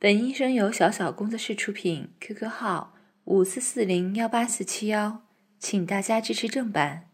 [0.00, 5.22] 本音声由小小工作室出品，QQ 号五四四零幺八四七幺，
[5.58, 7.10] 请大家支持正版。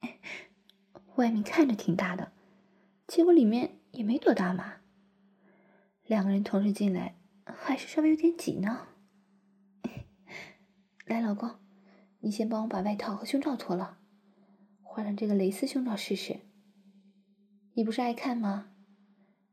[1.16, 2.32] 外面看着挺大的，
[3.06, 4.76] 结果里面也没多大嘛。
[6.06, 8.86] 两个人同时进来，还是稍微有点挤呢。
[11.04, 11.56] 来，老公，
[12.20, 13.98] 你先帮我把外套和胸罩脱了。
[14.98, 16.40] 换上这个蕾丝胸罩试试，
[17.74, 18.72] 你不是爱看吗？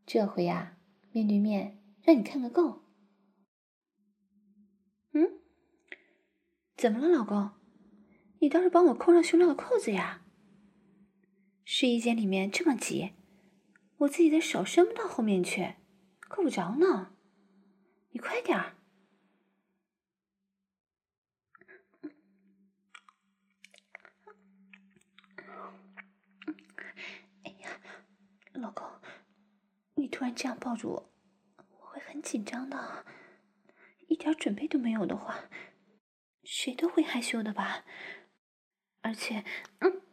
[0.04, 0.80] 这回呀，
[1.12, 2.82] 面对面让你看个够。
[5.12, 5.40] 嗯？
[6.76, 7.52] 怎么了，老公？
[8.40, 10.26] 你倒是帮我扣上胸罩的扣子呀！
[11.64, 13.12] 试衣间里面这么挤，
[13.98, 15.76] 我自己的手伸不到后面去，
[16.28, 17.14] 够不着呢。
[18.10, 18.72] 你快点儿。
[28.54, 28.88] 老公，
[29.96, 31.12] 你突然这样抱住我，
[31.80, 33.04] 我会很紧张的。
[34.08, 35.50] 一点准备都没有的话，
[36.44, 37.84] 谁都会害羞的吧？
[39.02, 39.44] 而且，
[39.80, 40.04] 嗯。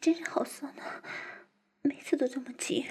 [0.00, 0.82] 真是好色呢，
[1.82, 2.86] 每次都这么挤。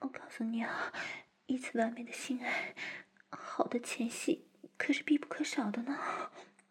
[0.00, 0.90] 我告诉你啊，
[1.44, 2.74] 一次完美的性爱，
[3.30, 6.30] 好的前戏可是必不可少的呢。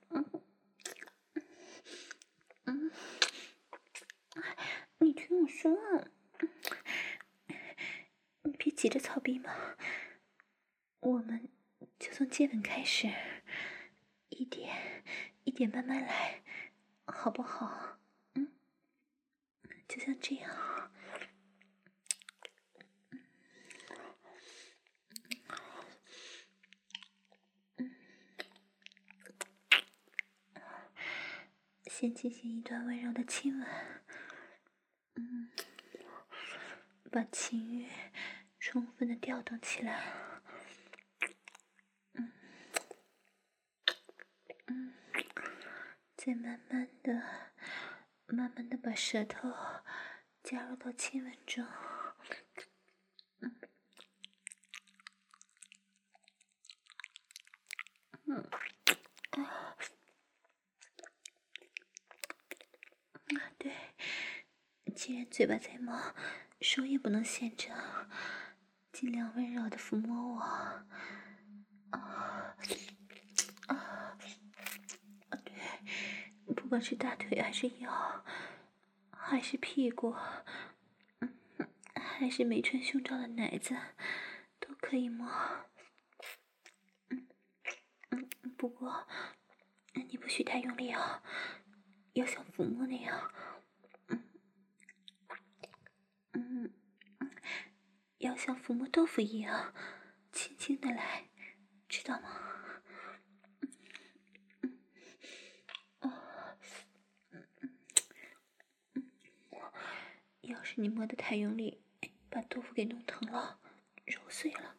[0.09, 0.25] 嗯
[2.65, 2.91] 嗯，
[4.99, 5.75] 你听我说，
[8.43, 9.75] 你别急着操逼嘛，
[10.99, 11.49] 我们。
[11.99, 13.09] 就从接吻开始，
[14.27, 15.03] 一点
[15.45, 16.43] 一点慢慢来，
[17.05, 17.97] 好不好？
[18.33, 18.51] 嗯，
[19.88, 20.91] 就像这样。
[31.95, 33.67] 先进行一段温柔的亲吻，
[35.13, 35.51] 嗯，
[37.11, 37.87] 把情欲
[38.59, 40.03] 充分的调动起来。
[42.13, 42.33] 嗯，
[44.65, 44.95] 嗯
[46.17, 47.13] 再慢慢的、
[48.25, 49.53] 慢慢的把舌头
[50.41, 51.63] 加入到亲吻中，
[53.41, 53.55] 嗯，
[58.25, 58.49] 嗯，
[59.31, 59.77] 啊，
[63.57, 63.73] 对，
[64.95, 66.13] 既然嘴巴再忙，
[66.61, 67.73] 手也不能闲着，
[68.91, 70.85] 尽量温柔的抚摸我，啊。
[73.66, 74.16] 啊，
[75.29, 75.38] 啊！
[75.43, 78.23] 对不管是大腿还是腰，
[79.09, 80.16] 还是屁股，
[81.22, 81.35] 嗯，
[81.95, 83.75] 还是没穿胸罩的奶子，
[84.59, 85.27] 都可以摸。
[87.09, 87.27] 嗯
[88.11, 89.07] 嗯，不过
[89.93, 91.23] 你不许太用力啊，
[92.13, 93.31] 要像抚摸那样，
[96.33, 96.71] 嗯，
[98.17, 99.73] 要像抚摸豆腐一样，
[100.31, 101.29] 轻轻的来，
[101.88, 102.39] 知道吗？
[110.41, 111.81] 要是你摸得太用力，
[112.29, 113.59] 把豆腐给弄疼了，
[114.05, 114.75] 揉碎了，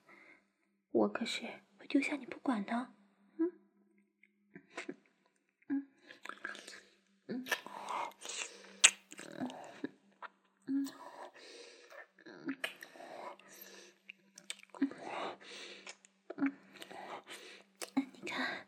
[0.90, 1.42] 我可是
[1.78, 2.94] 会丢下你不管的。
[3.38, 3.52] 嗯
[5.68, 5.88] 嗯
[7.26, 7.46] 嗯
[10.66, 10.86] 嗯
[16.36, 16.52] 嗯，
[18.12, 18.66] 你看，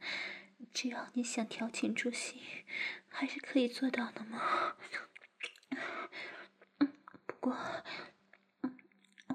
[0.72, 2.40] 只要你想调情助兴，
[3.10, 4.74] 还是可以做到的嘛。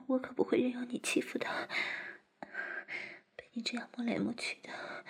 [0.07, 1.69] 我可不会任由你欺负的，
[3.35, 5.05] 被你这样摸来摸去的，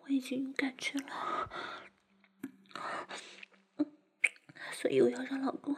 [0.00, 1.50] 我已经有感觉了，
[4.72, 5.76] 所以我要让老公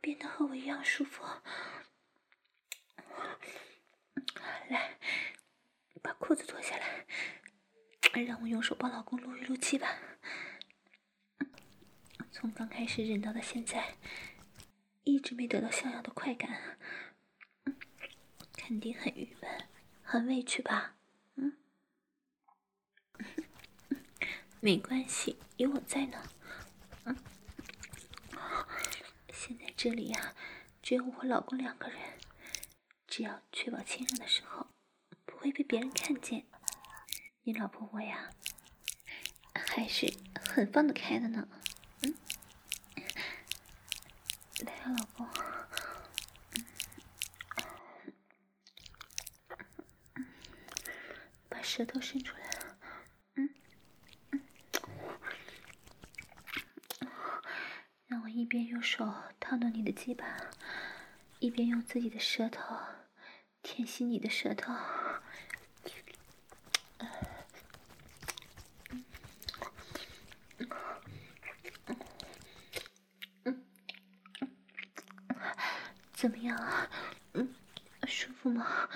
[0.00, 1.22] 变得和我一样舒服。
[4.68, 4.98] 来，
[6.02, 7.06] 把裤子脱下来，
[8.22, 9.96] 让我用手帮老公撸一撸气吧。
[12.30, 13.96] 从刚开始忍到了现在，
[15.04, 16.78] 一直没得到想要的快感，
[18.52, 19.68] 肯定很郁闷，
[20.02, 20.96] 很委屈吧？
[21.36, 21.56] 嗯，
[24.60, 26.22] 没关系，有我在呢。
[27.04, 27.16] 嗯
[29.76, 30.34] 这里呀，
[30.80, 31.98] 只有我和老公两个人，
[33.08, 34.68] 只要确保亲热的时候
[35.42, 36.46] 会被别人看见，
[37.42, 38.30] 你老婆我呀，
[39.52, 40.06] 还是
[40.40, 41.48] 很放得开的呢。
[42.02, 42.14] 嗯，
[44.64, 45.28] 来啊，老公，
[51.48, 52.42] 把舌头伸出来。
[53.34, 53.52] 嗯
[54.30, 54.42] 嗯，
[58.06, 60.24] 让我一边用手套弄你的鸡巴，
[61.40, 62.78] 一边用自己的舌头
[63.60, 64.72] 舔吸你的舌头。
[76.12, 76.88] 怎么样啊？
[77.32, 77.48] 嗯，
[78.06, 78.88] 舒服吗？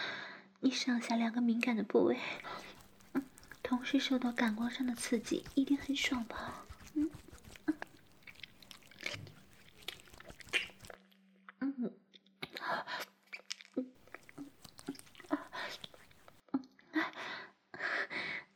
[0.60, 2.18] 你上下两个敏感的部位，
[3.62, 6.64] 同时受到感官上的刺激，一定很爽吧？
[6.94, 7.10] 嗯。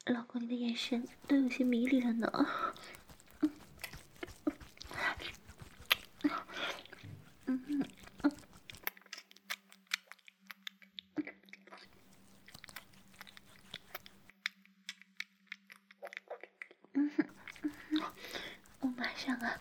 [0.06, 2.46] 老公，你的眼神都有些迷离了呢。
[18.80, 19.60] 我马上啊，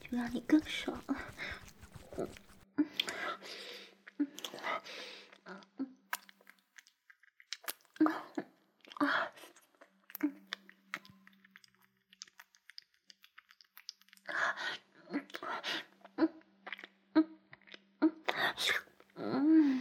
[0.00, 1.02] 就让你更爽。
[19.16, 19.80] 嗯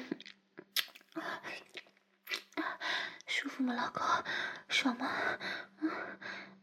[3.25, 4.01] 舒服吗，老公？
[4.69, 5.12] 爽吗？
[5.81, 5.91] 嗯、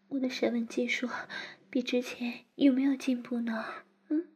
[0.09, 1.09] 我的舌吻技术
[1.75, 3.83] 比之前有没有进步呢？
[4.09, 4.29] 嗯？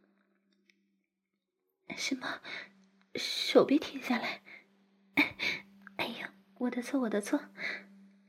[1.96, 2.40] 什么？
[3.14, 4.42] 手别停下来！
[5.98, 7.40] 哎呀，我的错，我的错！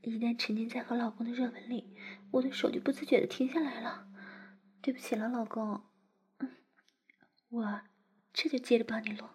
[0.03, 1.95] 一旦沉浸在和老公的热吻里，
[2.29, 4.07] 我的手就不自觉的停下来了。
[4.79, 5.81] 对不起了，老公。
[6.37, 6.57] 嗯，
[7.49, 7.81] 我
[8.31, 9.25] 这就接着帮你录。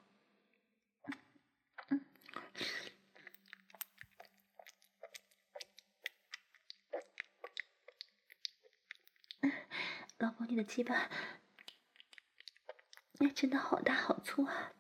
[10.25, 11.11] 老公，你的鸡巴，
[13.19, 14.73] 哎，真的好大好粗啊！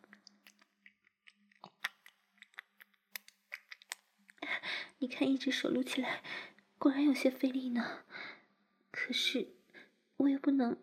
[4.96, 6.23] 你看，一只手撸起来，
[6.79, 8.06] 果然有些费力呢。
[8.91, 9.55] 可是，
[10.17, 10.82] 我又不能，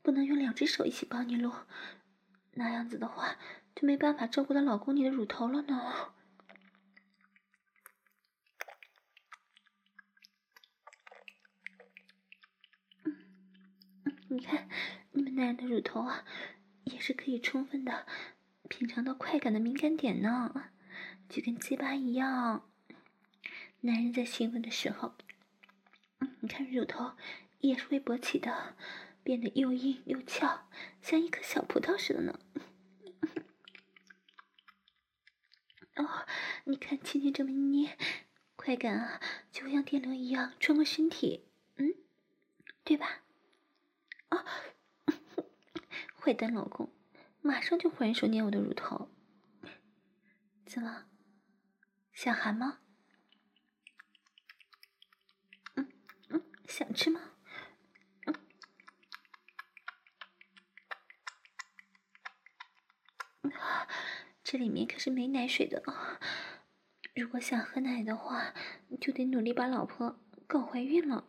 [0.00, 1.52] 不能用两只手一起帮你撸，
[2.52, 3.36] 那样子的话，
[3.76, 6.14] 就没办法照顾到老公你的乳头了呢。
[14.34, 14.68] 你看，
[15.12, 16.24] 你们男人的乳头啊，
[16.82, 18.04] 也是可以充分的
[18.68, 20.72] 品尝到快感的敏感点呢，
[21.28, 22.68] 就跟鸡巴一样。
[23.82, 25.14] 男人在兴奋的时候，
[26.40, 27.12] 你看乳头
[27.60, 28.74] 也是会勃起的，
[29.22, 30.68] 变得又硬又翘，
[31.00, 32.40] 像一颗小葡萄似的呢。
[35.94, 36.26] 哦，
[36.64, 37.96] 你看，轻轻这么一捏，
[38.56, 39.20] 快感啊，
[39.52, 41.44] 就会像电流一样穿过身体，
[41.76, 41.94] 嗯，
[42.82, 43.20] 对吧？
[44.34, 44.44] 啊！
[46.18, 46.90] 坏蛋老公，
[47.42, 49.10] 马上就还手捏我的乳头，
[50.66, 51.04] 怎么？
[52.12, 52.80] 想含吗？
[55.74, 55.92] 嗯
[56.30, 57.20] 嗯，想吃吗？
[58.26, 58.34] 嗯。
[64.42, 65.82] 这里面可是没奶水的，
[67.14, 68.54] 如果想喝奶的话，
[69.00, 71.28] 就得努力把老婆搞怀孕了。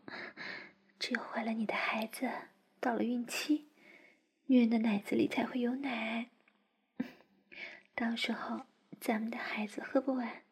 [0.98, 2.32] 只有怀了你的孩子。
[2.86, 3.66] 到了孕期，
[4.46, 6.30] 女人的奶子里才会有奶。
[7.96, 8.68] 到时候
[9.02, 10.44] 咱们的孩子喝不完，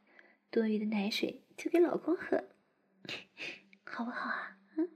[0.50, 2.50] 多余的奶水就给老公喝，
[3.86, 4.58] 好不好啊？
[4.78, 4.90] 嗯。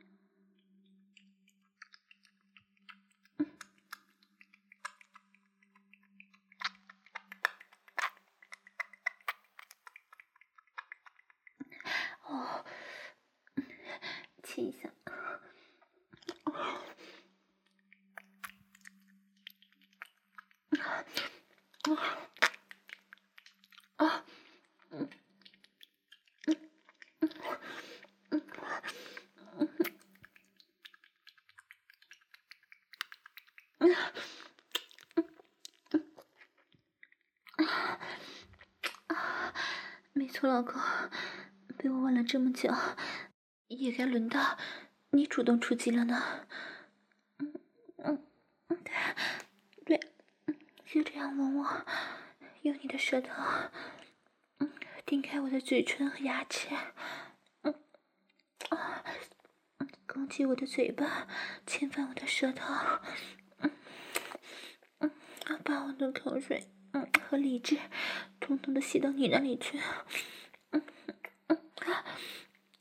[12.23, 12.65] 哦，
[14.41, 14.96] 亲一下。
[23.97, 24.25] 啊，
[24.91, 25.09] 嗯，
[26.47, 26.57] 嗯，
[28.29, 28.41] 嗯，
[33.79, 33.95] 嗯，
[35.91, 36.03] 嗯，
[37.57, 37.99] 啊，
[39.07, 39.53] 啊，
[40.13, 40.73] 没错，老公，
[41.77, 42.73] 被我吻了这么久，
[43.67, 44.57] 也该轮到
[45.11, 46.47] 你主动出击了呢。
[47.97, 48.25] 嗯，
[48.67, 48.83] 嗯，
[49.85, 49.99] 对，
[50.89, 51.85] 就这样吻我，
[52.61, 53.29] 用你的舌头，
[54.59, 54.71] 嗯，
[55.05, 56.69] 顶开我的嘴唇和牙齿，
[57.63, 57.83] 嗯，
[58.69, 59.03] 啊，
[60.07, 61.27] 攻击我的嘴巴，
[61.65, 62.73] 侵犯我的舌头，
[63.57, 63.75] 嗯，
[64.99, 65.11] 嗯，
[65.65, 67.77] 把我的口水，嗯，和理智，
[68.39, 69.77] 统统的吸到你那里去，
[70.71, 70.81] 嗯，
[71.47, 71.71] 嗯，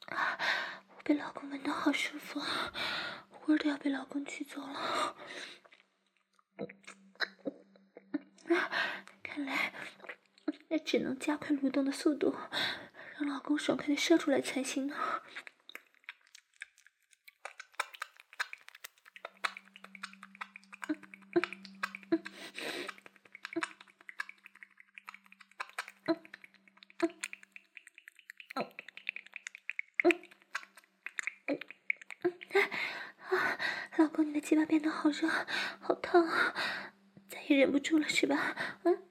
[0.06, 0.38] 啊，
[0.96, 2.72] 我被老公闻到好舒服啊，
[3.46, 5.16] 味儿都要被老公取走了。
[8.54, 8.70] 啊，
[9.22, 9.72] 看来
[10.68, 12.34] 那 只能加快蠕动的速度，
[13.18, 14.96] 让老公爽快的射出来才行呢。
[33.98, 35.26] 老公，你的鸡巴变得好热，
[35.80, 36.54] 好烫啊！
[37.48, 38.56] 也忍不住了是吧？
[38.84, 39.02] 嗯。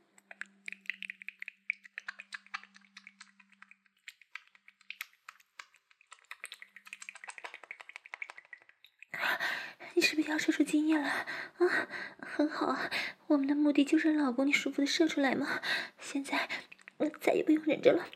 [9.93, 11.07] 你是不是要射出精液了？
[11.07, 11.87] 啊，
[12.19, 12.91] 很好啊，
[13.27, 15.61] 我们的目的就是让老公你舒服的射出来嘛。
[15.99, 16.49] 现在，
[16.97, 18.09] 我，再也不用忍着了，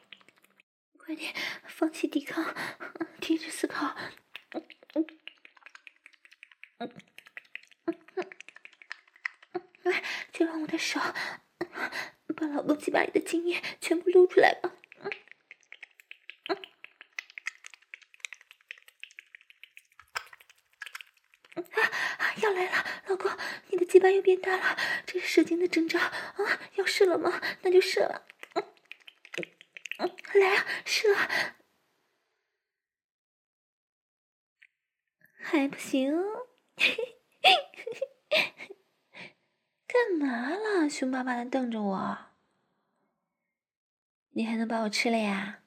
[0.97, 1.33] 快点
[1.65, 2.53] 放弃抵抗，
[3.21, 3.95] 停止思考。
[10.61, 10.99] 我的手
[12.35, 14.75] 把老公鸡巴里的精液全部撸出来吧。
[21.55, 23.31] 啊，要来了，老公，
[23.67, 26.13] 你的鸡巴又变大了，这是射精的征兆啊！
[26.75, 27.41] 要射了吗？
[27.61, 28.25] 那就射了。
[30.33, 31.13] 来啊，射！
[35.41, 36.23] 还不行。
[39.99, 40.89] 干嘛了？
[40.89, 42.17] 凶巴巴的瞪着我。
[44.29, 45.61] 你还能把我吃了呀？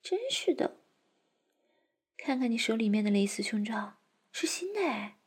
[0.00, 0.76] 真是的。
[2.16, 3.96] 看看你手里面的蕾丝胸罩，
[4.30, 5.18] 是新的哎。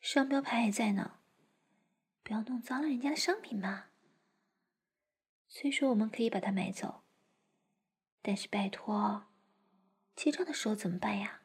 [0.00, 1.18] 商标牌还在呢。
[2.22, 3.86] 不要弄脏了人家的商品嘛。
[5.48, 7.02] 虽说我们可以把它买走，
[8.22, 9.26] 但是拜托，
[10.14, 11.42] 结账的时候怎么办呀？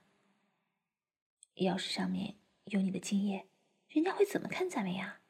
[1.56, 3.48] 钥匙上面有你的精液。
[3.96, 5.22] 人家会怎么看咱们呀？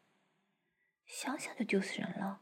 [1.05, 2.41] 想想就丢死人了。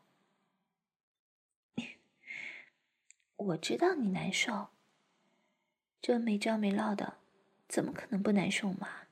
[3.36, 4.70] 我知道你难受，
[6.02, 7.20] 这没着没落的，
[7.68, 9.08] 怎么可能不难受嘛？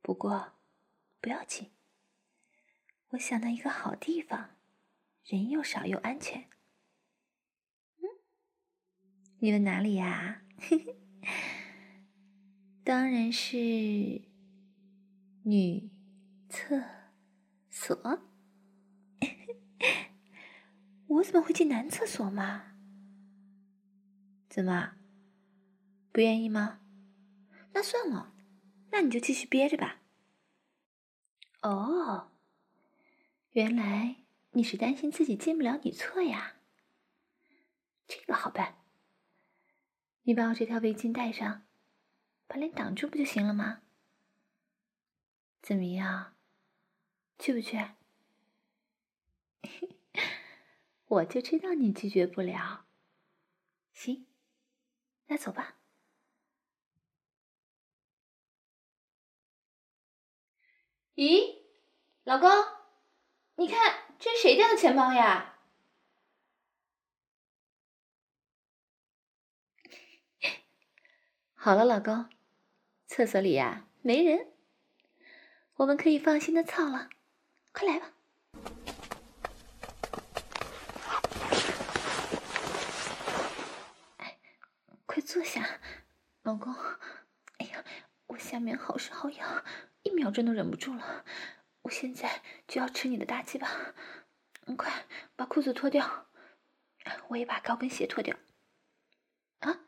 [0.00, 0.52] 不过
[1.20, 1.72] 不要紧，
[3.08, 4.56] 我想到一个好地方，
[5.24, 6.48] 人又少又安全。
[7.98, 8.06] 嗯，
[9.40, 10.44] 你们哪里呀？
[12.84, 14.29] 当然是。
[15.42, 15.90] 女
[16.48, 16.82] 厕
[17.70, 17.96] 所？
[21.08, 22.76] 我怎么会进男厕所嘛？
[24.48, 24.96] 怎么，
[26.12, 26.80] 不愿意吗？
[27.72, 28.34] 那算了，
[28.90, 30.02] 那你就继续憋着吧。
[31.62, 32.32] 哦，
[33.52, 34.16] 原来
[34.52, 36.56] 你是担心自己进不了女厕呀？
[38.06, 38.76] 这个好办，
[40.22, 41.62] 你把我这条围巾戴上，
[42.46, 43.82] 把脸挡住不就行了吗？
[45.62, 46.34] 怎么样？
[47.38, 47.78] 去不去？
[51.06, 52.86] 我就知道你拒绝不了。
[53.92, 54.26] 行，
[55.26, 55.76] 那走吧。
[61.14, 61.58] 咦，
[62.24, 62.48] 老公，
[63.56, 65.58] 你看这是谁掉的钱包呀？
[71.54, 72.30] 好了，老公，
[73.06, 74.59] 厕所里呀，没人。
[75.80, 77.08] 我们可以放心的操了，
[77.72, 78.12] 快来吧！
[85.06, 85.80] 快坐下，
[86.42, 86.74] 老公。
[87.56, 87.82] 哎呀，
[88.26, 89.64] 我下面好湿好痒，
[90.02, 91.24] 一秒钟都忍不住了。
[91.80, 93.94] 我现在就要吃你的大鸡巴，
[94.66, 96.26] 你快把裤子脱掉，
[97.28, 98.36] 我也把高跟鞋脱掉。
[99.60, 99.80] 啊？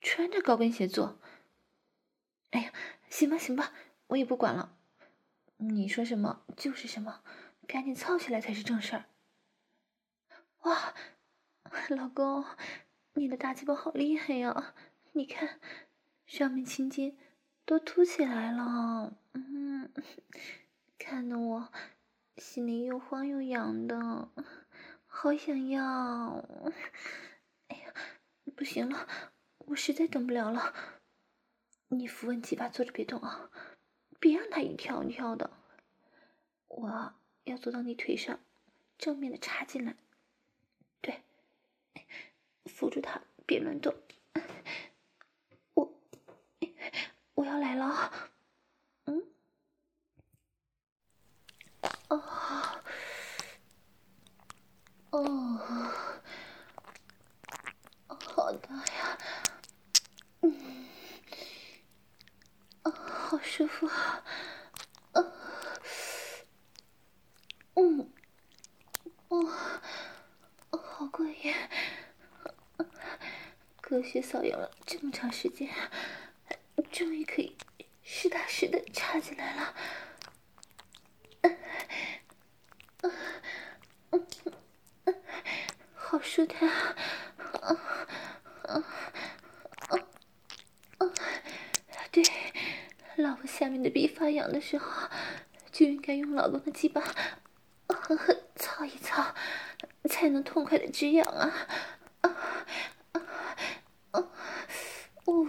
[0.00, 1.20] 穿着高跟鞋做？
[2.50, 2.72] 哎呀，
[3.08, 3.72] 行吧，行吧。
[4.08, 4.76] 我也不管了，
[5.56, 7.22] 你说什么就是什么，
[7.66, 9.06] 赶紧操起来才是正事儿。
[10.62, 10.94] 哇，
[11.90, 12.44] 老公，
[13.14, 14.74] 你的大鸡巴好厉害呀！
[15.12, 15.60] 你看，
[16.26, 17.18] 上面青筋
[17.64, 19.92] 都凸起来了，嗯，
[20.98, 21.72] 看得我
[22.36, 24.30] 心里又慌又痒的，
[25.06, 26.44] 好想要。
[27.68, 27.92] 哎呀，
[28.54, 29.08] 不行了，
[29.58, 30.74] 我实在等不了了。
[31.88, 33.50] 你扶稳鸡巴，坐着别动啊。
[34.20, 35.50] 别让他一跳一跳的。
[36.68, 38.38] 我要坐到你腿上，
[38.98, 39.96] 正面的插进来。
[41.00, 41.22] 对，
[42.64, 43.94] 扶住他，别乱动。
[45.74, 45.92] 我，
[47.34, 48.12] 我要来了。
[49.04, 49.22] 嗯。
[52.08, 52.22] 哦。
[55.10, 55.60] 哦。
[58.08, 59.18] 好大呀。
[60.42, 60.86] 嗯。
[62.82, 62.90] 啊，
[63.26, 64.22] 好舒服啊。
[67.74, 68.12] 嗯，
[69.30, 69.80] 哇，
[70.70, 71.52] 好过瘾！
[73.80, 75.68] 隔靴搔痒了这么长时间，
[76.92, 77.56] 终于可以
[78.04, 79.74] 实打实的插进来了。
[85.94, 86.68] 好舒坦！
[86.68, 86.86] 啊
[88.62, 88.84] 啊
[89.88, 89.96] 啊
[90.98, 91.12] 啊！
[92.12, 92.22] 对，
[93.16, 93.34] 老
[93.96, 95.08] 婆下面的逼发痒的时候，
[95.72, 97.00] 就应该用老公的鸡巴。
[97.88, 99.34] 狠狠 操一操，
[100.08, 101.52] 才能痛快的止痒啊！
[102.20, 102.36] 啊
[103.12, 103.22] 啊
[104.10, 104.28] 啊！
[105.24, 105.46] 哦，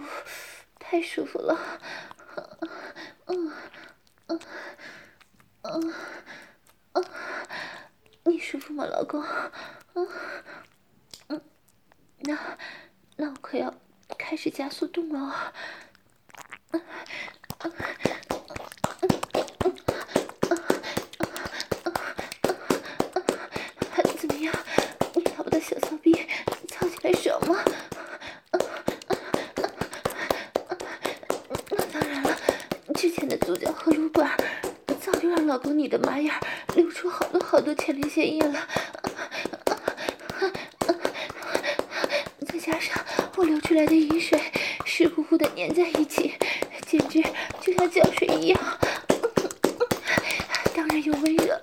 [0.78, 1.58] 太舒服了！
[3.26, 3.52] 嗯
[4.28, 4.40] 嗯
[5.62, 5.94] 嗯
[6.92, 7.04] 嗯，
[8.24, 9.22] 你舒服吗，老公？
[9.94, 10.08] 嗯
[11.28, 11.40] 嗯，
[12.20, 12.38] 那
[13.16, 13.74] 那我可要
[14.16, 15.52] 开始加速动了。
[16.70, 16.82] 嗯
[17.58, 17.72] 嗯。
[35.58, 36.32] 好多，你的马眼
[36.76, 38.54] 流出好多好多前列腺液了，
[42.46, 44.40] 再加上我流出来的雨水
[44.84, 46.32] 湿乎乎的粘在一起，
[46.86, 47.20] 简直
[47.60, 48.60] 就像胶水一样，
[50.76, 51.60] 当然又温热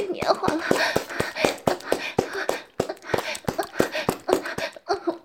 [0.00, 0.64] 又黏滑了，
[4.26, 4.34] 哦
[4.86, 5.20] 哦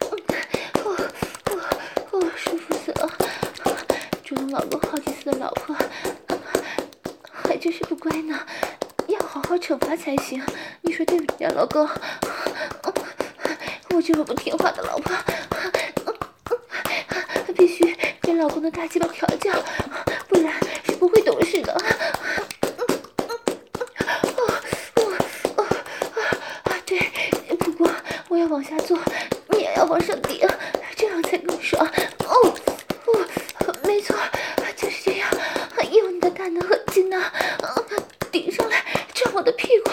[2.11, 3.11] 哦，舒服死了！
[4.23, 5.75] 捉弄老公好几次的老婆。
[7.57, 8.37] 真是不乖呢，
[9.07, 10.39] 要好好惩罚才行。
[10.81, 11.89] 你说对不对啊，老公？
[13.95, 15.15] 我这个不听话的老婆，
[17.55, 19.51] 必须给老公的大鸡巴调教，
[20.27, 20.53] 不然
[20.85, 21.73] 是不会懂事的。
[26.63, 26.99] 啊，对，
[27.57, 27.89] 不过
[28.27, 28.99] 我要往下坐，
[29.49, 30.45] 你也要往上顶，
[30.95, 31.85] 这样才更爽。
[32.27, 32.53] 哦，
[33.05, 33.25] 哦，
[33.83, 34.15] 没错，
[34.75, 35.29] 就是这样，
[35.91, 37.31] 用你的大能和劲呢。
[39.33, 39.91] 我的屁股，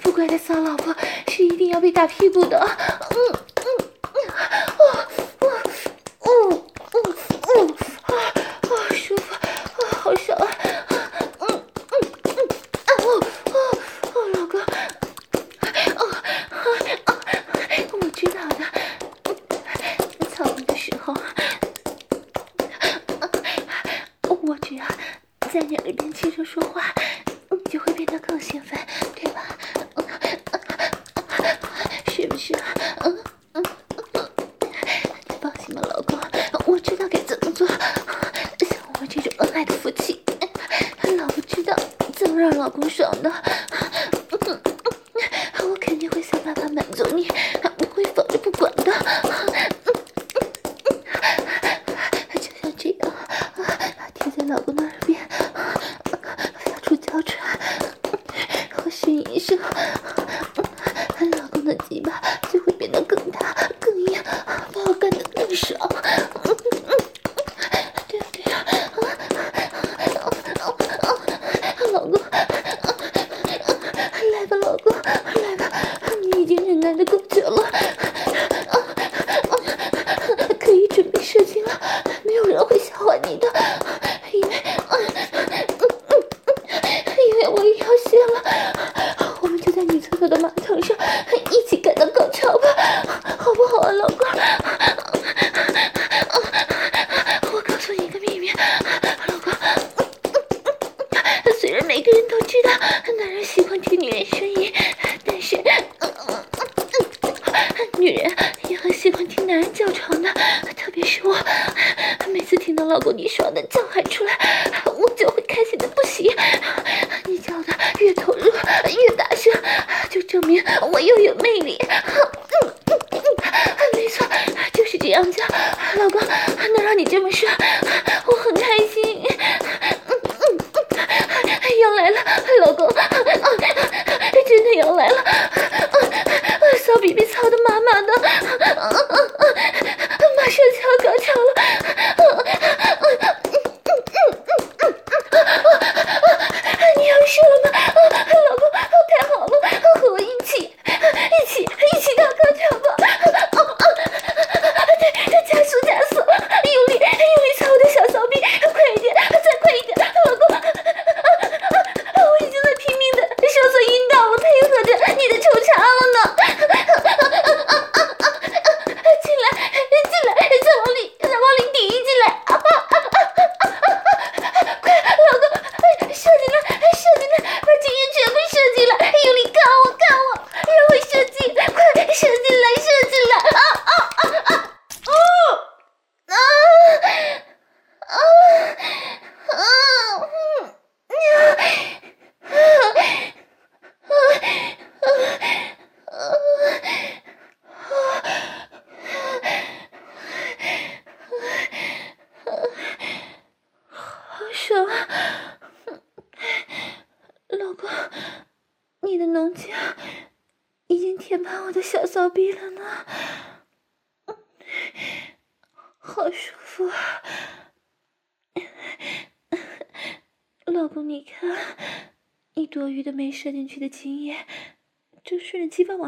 [0.00, 0.96] 不乖的骚老婆
[1.28, 2.58] 是一定要被打屁股的。
[2.58, 3.16] 嗯
[3.54, 3.64] 嗯
[4.14, 4.16] 嗯，
[4.78, 4.82] 哦
[5.40, 5.44] 哦
[6.20, 6.30] 哦
[6.92, 6.96] 哦
[7.42, 7.68] 哦
[8.04, 8.12] 啊
[8.62, 9.38] 啊，舒服啊，
[9.90, 10.48] 好爽啊！
[11.40, 11.46] 嗯
[11.90, 11.94] 嗯
[12.24, 12.32] 嗯
[12.86, 13.06] 啊哦
[13.44, 13.54] 哦
[14.14, 14.64] 哦，老公，哦
[16.48, 16.56] 啊
[17.04, 17.08] 啊，
[17.92, 18.64] 我知道的。
[20.32, 21.14] 操你的时候，
[24.28, 24.84] 我只要
[26.12, 26.92] 轻声说话。
[27.50, 28.78] 你就会变得更兴奋，
[29.14, 29.42] 对吧？
[32.08, 32.54] 是不是？
[33.00, 33.18] 嗯
[33.52, 33.64] 嗯
[34.14, 34.30] 嗯，
[35.28, 36.18] 你放心吧，老公，
[36.66, 37.66] 我知道该怎么做。
[37.66, 37.78] 像
[38.92, 40.20] 我们这种恩爱的夫妻，
[41.16, 41.76] 老婆知道
[42.14, 43.30] 怎么让老公爽的。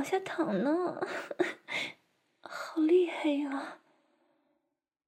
[0.02, 1.00] 往下淌呢，
[2.40, 3.78] 好厉害呀！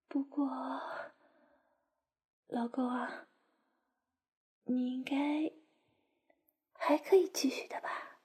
[0.06, 0.48] 不过，
[2.46, 3.26] 老公啊，
[4.62, 5.52] 你应该
[6.74, 8.20] 还可以继续的吧？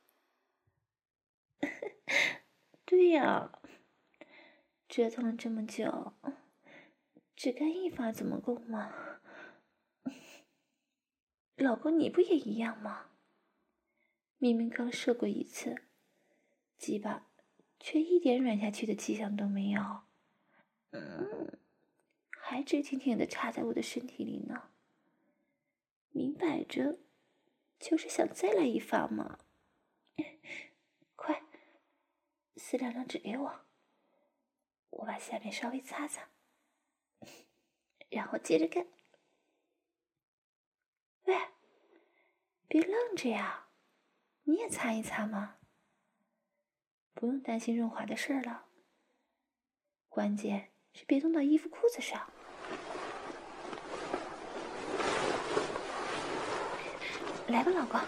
[2.85, 3.51] 对呀，
[4.87, 6.13] 折腾了这么久，
[7.35, 8.93] 只干一发怎么够嘛？
[11.55, 13.09] 老公，你不也一样吗？
[14.37, 15.88] 明明刚射过一次，
[16.79, 17.27] 鸡巴
[17.77, 20.03] 却一点软下去的迹象都没有，
[20.91, 21.59] 嗯，
[22.29, 24.71] 还直挺挺的插在我的身体里呢。
[26.11, 26.99] 明摆着
[27.79, 29.39] 就是想再来一发嘛！
[31.15, 31.43] 快，
[32.55, 33.65] 撕两张纸给我，
[34.89, 36.29] 我把下面稍微擦擦，
[38.09, 38.87] 然后接着干。
[41.23, 41.35] 喂，
[42.67, 43.67] 别愣着呀，
[44.43, 45.58] 你也擦一擦嘛。
[47.19, 48.63] 不用担心润滑的事儿了，
[50.07, 52.31] 关键是别弄到衣服裤子上。
[57.49, 57.99] 来吧，老公，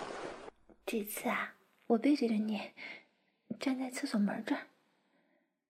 [0.86, 1.56] 这次啊，
[1.88, 2.71] 我背对着你，
[3.60, 4.67] 站在厕所门这儿，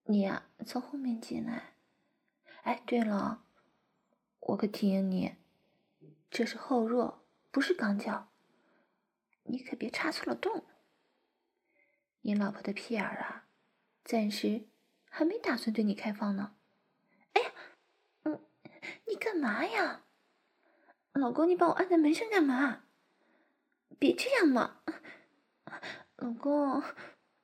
[0.04, 1.74] 你呀从后面进来。
[2.62, 3.42] 哎，对了，
[4.42, 5.34] 我可提醒你，
[6.30, 7.24] 这是后弱。
[7.50, 8.30] 不是肛交，
[9.46, 10.64] 你可别插错了洞。
[12.22, 13.48] 你老婆的屁眼啊，
[14.04, 14.68] 暂时
[15.10, 16.56] 还没打算对你开放呢。
[17.34, 17.52] 哎呀，
[18.24, 18.46] 嗯，
[19.06, 20.04] 你干嘛呀？
[21.14, 22.84] 老公，你把我按在门上干嘛？
[24.00, 24.82] 别这样嘛，
[26.18, 26.84] 老公，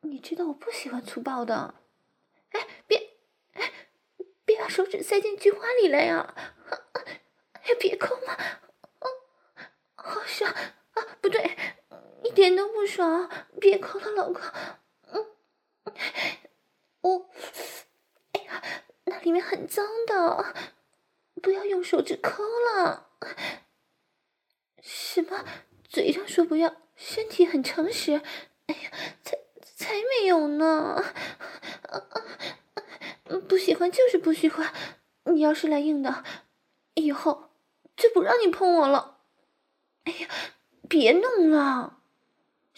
[0.02, 1.76] 你知道我不喜欢粗暴的。
[2.52, 3.18] 哎，别，
[3.54, 3.72] 哎，
[4.46, 6.34] 别把手指塞进菊花里来呀！
[7.54, 8.38] 哎，别抠嘛。
[9.96, 11.04] 好爽啊！
[11.22, 11.58] 不对，
[12.28, 13.30] 一点都不爽！
[13.60, 14.42] 别抠了，老公。
[15.12, 15.26] 嗯，
[17.02, 17.30] 我，
[18.34, 18.62] 哎呀，
[19.06, 20.54] 那里面很脏的，
[21.42, 23.10] 不要用手指抠了。
[24.82, 25.46] 什么？
[25.88, 28.22] 嘴上说不要，身体很诚实。
[28.68, 28.92] 哎呀，
[29.24, 31.02] 才才没有呢！
[31.84, 32.22] 啊啊！
[33.48, 34.74] 不喜欢就是不喜欢，
[35.24, 36.26] 你要是来硬的，
[36.96, 37.52] 以后
[37.96, 39.20] 就不让你碰我了。
[40.04, 40.28] 哎呀，
[40.90, 41.97] 别弄了！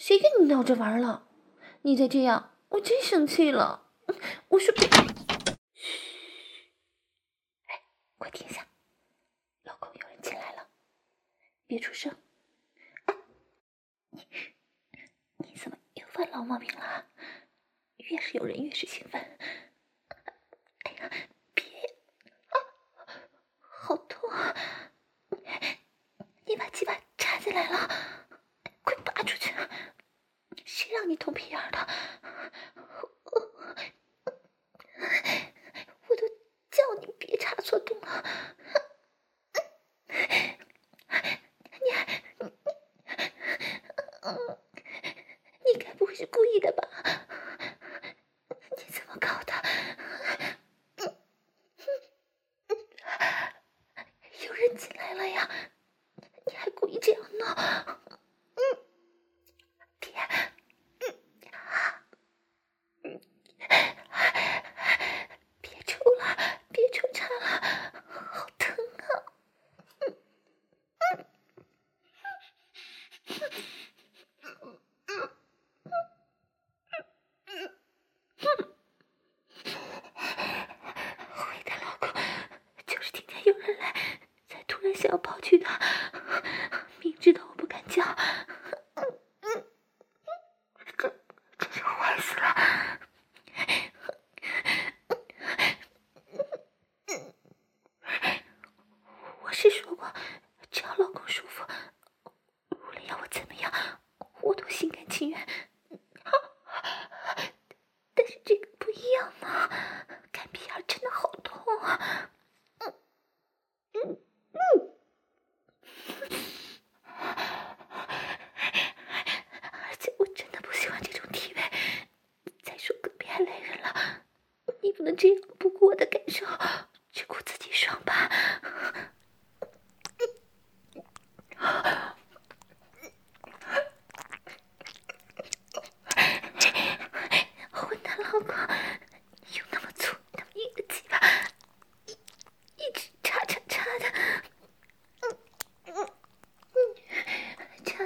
[0.00, 1.28] 谁跟你闹着玩了？
[1.82, 3.92] 你再这样，我真生气了。
[4.48, 4.88] 我说别，
[5.74, 5.94] 嘘，
[7.66, 7.82] 哎，
[8.16, 8.66] 快停下！
[9.62, 10.70] 老公，有人进来了，
[11.66, 12.16] 别出声。
[13.04, 13.14] 哎，
[14.08, 14.26] 你
[15.36, 17.04] 你怎么又犯老毛病了？
[17.98, 19.20] 越是有人越是兴奋。
[20.84, 21.10] 哎呀，
[21.52, 21.62] 别
[22.48, 22.56] 啊，
[23.60, 24.56] 好痛啊！
[26.46, 27.38] 你把鸡巴插。
[27.38, 27.88] 进来了，
[28.82, 29.54] 快拔出去！
[30.64, 31.88] 谁让你捅屁眼的？
[36.08, 36.28] 我都
[36.70, 38.24] 叫你别插错洞了，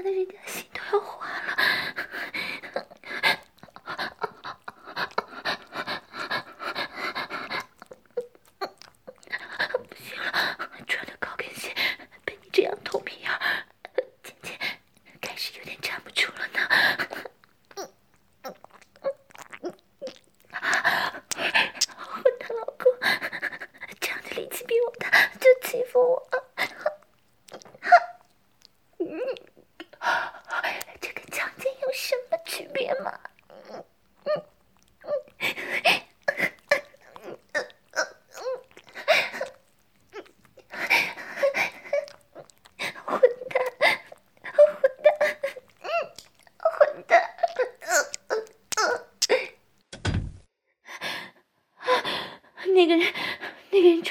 [0.05, 0.64] 那是掉线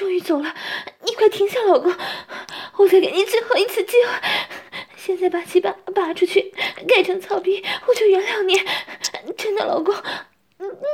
[0.04, 0.54] 终于走了，
[1.00, 1.90] 你快停下，老公，
[2.76, 4.10] 我再给你最后一次机会，
[4.98, 6.52] 现在把鸡巴拔出去，
[6.86, 8.62] 改成草皮，我就原谅你，
[9.34, 9.94] 真的，老公，
[10.58, 10.84] 嗯嗯，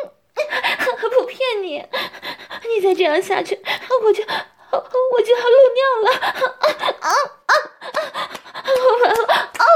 [1.11, 1.85] 不骗你，
[2.73, 3.61] 你再这样下去，
[4.05, 6.13] 我就我就要漏尿了，
[7.01, 7.11] 啊啊
[7.47, 7.53] 啊！
[8.63, 9.67] 完了，哦，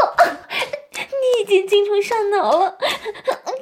[0.93, 2.79] 你已经精虫上脑了，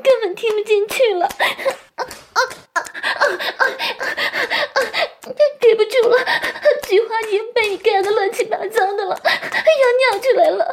[0.04, 1.24] 根本听不进去了。
[1.24, 2.04] 啊
[2.34, 2.80] 啊
[3.56, 3.61] 啊
[5.58, 6.18] 憋不住了，
[6.88, 9.30] 菊花已经被你干得乱七八糟的了，要
[9.98, 10.72] 尿出来了。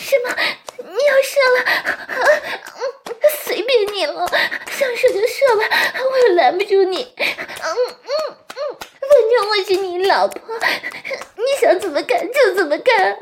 [0.00, 0.34] 什么？
[0.78, 1.58] 你要射了？
[3.44, 4.26] 随便你了，
[4.70, 5.62] 想射就射吧，
[6.10, 7.14] 我也拦不住你。
[7.18, 7.26] 嗯
[7.60, 10.40] 嗯嗯，反正我是你老婆。
[11.68, 13.14] 想怎么干就怎么干，